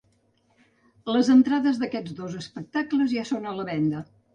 [1.17, 4.09] Les entrades d’aquests dos espectacles ja són a la venda.